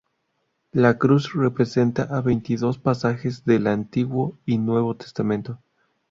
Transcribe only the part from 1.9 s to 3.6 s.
a veintidós pasajes